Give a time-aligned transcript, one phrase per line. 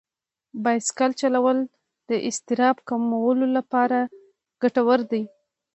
[0.63, 1.57] بایسکل چلول
[2.09, 3.99] د اضطراب کمولو لپاره
[4.61, 5.23] ګټور دي.